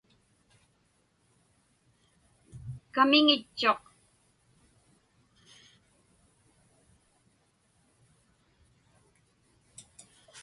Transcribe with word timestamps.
Kamiŋitchuq. 2.93 3.81